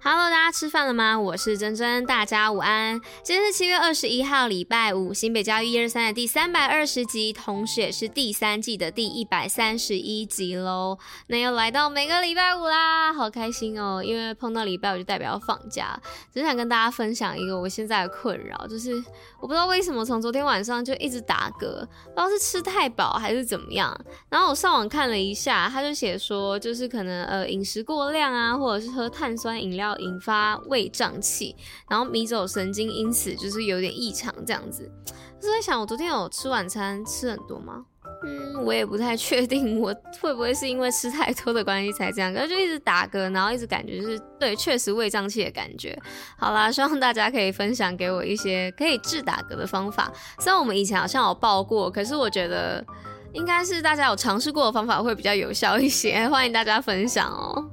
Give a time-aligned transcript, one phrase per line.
[0.00, 1.18] Hello，大家吃饭了吗？
[1.18, 3.00] 我是珍珍，大家午安。
[3.24, 10.96] 今天是七月二十一号，礼拜五，新北教育一二三的第三百二十集，同时也是第三季的第一百三十一集喽。
[11.26, 14.00] 那又来到每个礼拜五啦，好开心哦！
[14.02, 16.00] 因为碰到礼拜五就代表要放假，
[16.32, 18.94] 只想跟大家分享一个我现在的困扰，就是
[19.40, 23.98] 我不知道为什么从昨天晚上就一直打嗝，不知道是吃太饱还是怎么样。
[24.28, 29.87] 然后我上网看了一下，他就写说，就是可能呃饮食过量啊，或者是喝碳酸饮料。
[29.88, 31.56] 要引发胃胀气，
[31.88, 34.90] 然后迷走神经因此就是有点异常这样子。
[35.06, 37.84] 我是在想，我昨天有吃晚餐吃很多吗？
[38.24, 42.34] 嗯，我也不太确定，我会不会是因为吃太多的关系才这样？
[42.34, 45.96] 可是就一直打嗝，然后一直感觉就是对，确实胃胀气的感觉。
[46.36, 50.12] 好啦，希望大家可以分享给我一些可以治打嗝的方法。
[50.40, 52.84] 虽然我们以前好像有报过，可是我觉得
[53.32, 56.28] 应该是大家有尝试过的方法会比较有效一些。
[56.28, 57.67] 欢迎大家分享哦。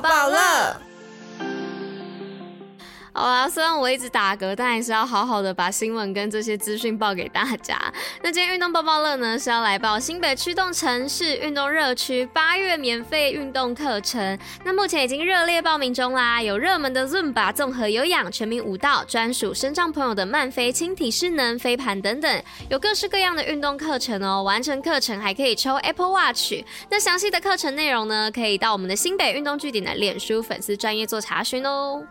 [0.00, 0.89] 动报报乐。
[3.20, 7.78] 好啊，虽然我一直打嗝，但还是要好好的把新闻跟这些资讯报给大家。
[8.22, 14.38] 那今天运动报报乐呢，是要来报新北驱动城市运动热区八月免费运动课程。
[14.64, 24.42] 那目前已经热烈报名中啦，有热门的 Zumba 综合有氧、全民舞蹈、专属身障朋友的慢飞、轻体适能、飞盘等等，有各式各样的运动课程哦。
[24.42, 26.54] 完成课程还可以抽 Apple Watch。
[26.90, 32.02] 那详细的课程内容呢，可以到我们的新北运动据点的脸书粉丝专页做查询哦。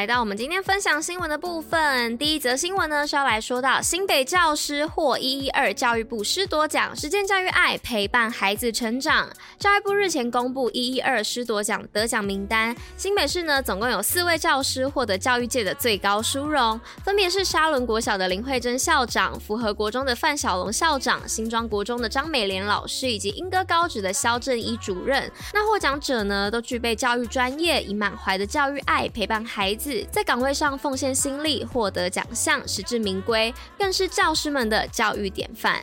[0.00, 9.28] 来到我们今天分享新闻的部分，第一则新闻呢是要来说到新北教师获一一二教育部师铎奖，实践教育爱，陪伴孩子成长。
[9.58, 25.30] 教育部日前公布一一二师铎奖得奖名单，新北市呢总共有四位教师获得教育界的最高殊荣，分别是沙仑国小的林慧珍校长、福和国中的范小龙校长、新庄国中的张美莲老师以及莺歌高职的萧正一主任。
[25.52, 29.89] 那获奖者呢都具备教育专业，以满怀的教育爱陪伴孩子。
[30.10, 35.82] 在岗位上奉献心力，获得奖项，实至名归，更是教师们的教育典范。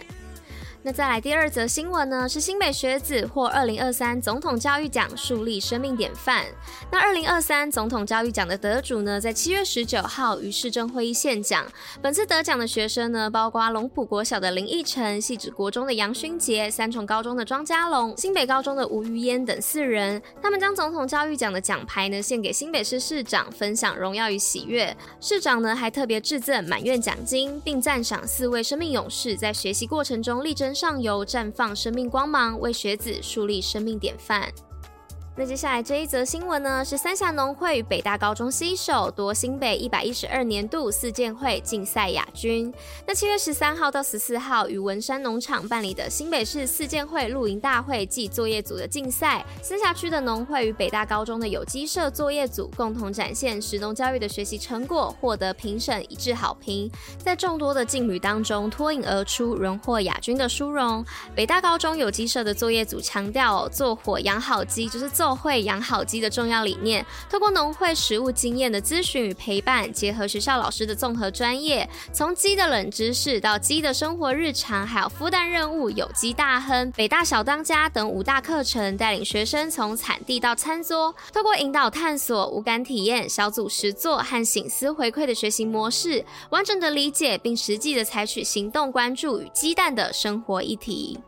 [0.87, 2.29] 那再来第二则新闻呢？
[2.29, 6.45] 是新北学子获二零二三总统教育奖，树立生命典范。
[6.89, 11.65] 那二零二三总统教育奖的得主呢，在七月十九号于市政会议献奖。
[12.01, 20.21] 本次得奖的学生呢，包括龙埔国小的林奕晨、汐止国中的杨勋杰、三重高中的庄家龙、新北高中的吴于嫣等四人。
[20.41, 24.95] 他们将总统教育奖的奖牌呢，献给新北市市长，分享荣耀与喜悦。
[25.19, 34.53] 市长呢，还特别致赠满愿奖金，并赞赏四位生命勇士在学习过程中力争上游，绽放生命光芒，为学子树立生命典范。
[35.39, 42.73] 那接下来这一则新闻呢，是三峡农会与北大高中携手夺新北一百一十二年度四健会竞赛亚军。
[43.05, 56.89] 那七月十三号到十四号，与文山农场办理的新北市四健会露营大会暨作业组的竞赛，三峡区的农会与北大高中的有机社作业组共同展现食农教育的学习成果，获得评审一致好评。
[57.19, 61.05] 在众多的劲旅当中脱颖而出，荣获亚军的殊荣。
[61.35, 65.26] 北大高中有机社的作业组强调，做火养好鸡就是做。
[65.35, 91.19] 会养好鸡的重要理念，透过农会实务经验的咨询与陪伴，结合学校老师的综合专业，从鸡的冷知识到鸡的生活日常，还有孵蛋任务、有机大亨、北大小当家等五大课程，带领学生从产地到餐桌，透过引导探索、五感体验、小组实作和醒思回馈的学习模式，完整的理解并实际的采取行动，关注与鸡蛋的生活议题。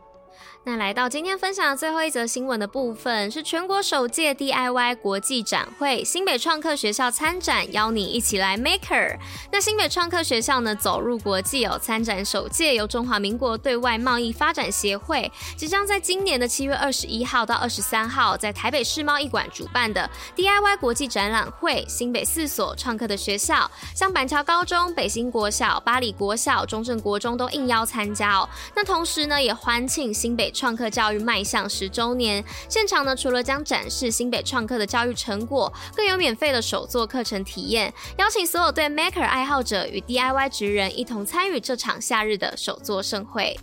[0.62, 9.16] 那来到今天分享的最后一则新闻的部分，是全国首届 DIY 国际展会，新北创客学校参展，邀你一起来 Maker。
[9.50, 28.46] 那新北创客学校呢，走入国际哦，参展首届由中华民国对外贸易发展协会，即将在今年的七月二十一号到二十三号，在台北世贸易馆主办的 DIY 国际展览会，新北四所创客的学校，像板桥高中、北新国小、八里国小、中正国中都应邀参加哦。
[28.76, 30.49] 那同时呢，也欢庆新北。
[30.50, 43.58] 创客教育迈向十周年，现场呢，除了将展示新北创客的教育成果，更有免费的手作课程体验，邀请所有对 Maker 爱好者与 DIY 职人一同参与这场夏日的手作盛会。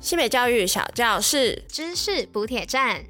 [0.00, 3.04] 新新北教育小教室，知识补铁站。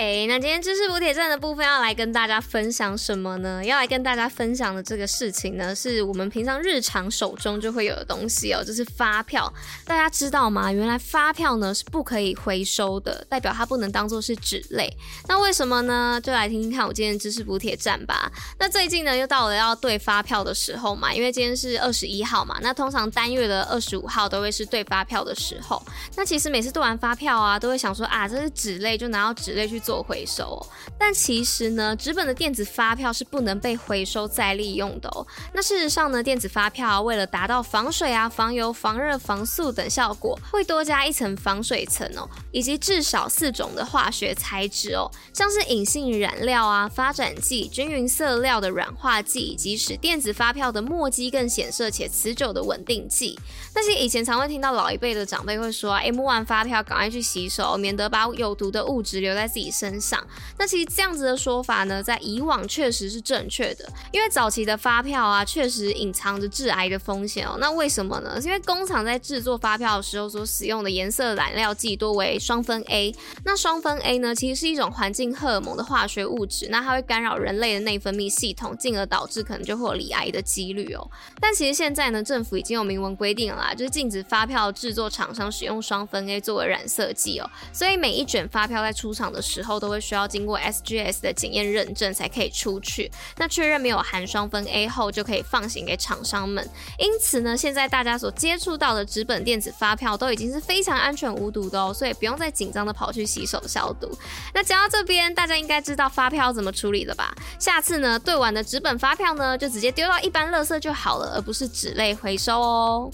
[0.00, 3.62] 哎，那今天知识补铁站的部分要来跟大家分享什么呢？
[3.62, 9.52] 要来跟大家分享的这个事情呢，是我们平常日常手中就会有的东西哦，就是发票。
[9.84, 10.72] 大家知道吗？
[10.72, 14.90] 原来发票呢是不可以回收的，代表它不能当做是纸类。
[15.28, 16.18] 那为什么呢？
[16.24, 18.32] 就来听听看我今天知识补铁站吧。
[18.58, 25.82] 那最近呢又到了要对发票的时候嘛，因为今天是二十一号嘛，那通常单月的二十五号都会是对发票的时候。
[26.16, 29.78] 那其实每次对完发票啊，都会想说啊，这是纸类，就拿到纸类去。
[29.90, 30.64] 做回收，
[30.96, 35.26] 但其实呢，纸本的电子发票是不能被回收再利用的哦。
[35.52, 53.36] 那事实上呢，电子发票为了达到防水啊、防油、防热、防速等效果，会多加一层防水层哦，以及至少四种的化学材质哦，像是隐性染料啊、发展剂、均匀色料的软化剂，以及使电子发票的墨迹更显色且持久的稳定剂。
[53.74, 60.20] 那些以前常会听到老一辈的长辈会说啊，哎，摸完发票赶快去洗手，免得把有毒的物质留在自己身上。
[60.58, 67.56] 那其实这样子的说法呢，在以往确实是正确的，因为早期的发票啊，确实隐藏着致癌的风险哦。
[67.60, 68.36] 那为什么呢？
[68.42, 73.14] 因为工厂在制作发票的时候所使用的颜色染料剂多为双酚 A。
[73.44, 81.10] 那双酚 A 呢，其实是一种环境荷尔蒙的化学物质，那它会干扰人类的内分泌系统，进而导致可能就会有罹癌的几率哦。
[81.40, 83.60] 但其实现在呢，政府已经有明文规定了。
[83.60, 93.12] 啊，就是禁止发票制作厂商使用双酚 A 作为染色剂哦，所以每一卷发票在出厂的时之后都会需要经过 SGS 的检验认证才可以出去。
[93.36, 96.66] 那确认没有含双酚 A 后，就可以放行给厂商们。
[96.98, 104.10] 因此呢，现在大家所接触到的纸本电子发票都已经是非常安全无毒的哦，所以不用再紧张的跑去洗手消毒。
[104.54, 107.34] 那讲到这边，大家应该知道发票怎么处理了吧？
[107.58, 113.10] 下次呢，对完的纸本发票呢，就直接丢到一般垃圾就好了，而不是纸类回收哦。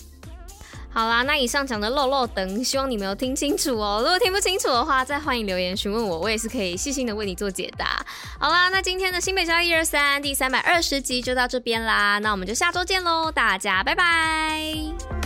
[0.97, 4.01] 好啦，那以上讲的漏漏等，希望你没有听清楚哦。
[4.03, 8.03] 如果听不清楚的话，再欢迎留言询问我，我也是可以细心的为你做解答。
[8.41, 15.26] 好啦，那今天的新北郊一二三第三百二十集就到这边啦，那我们就下周见喽，大家拜拜。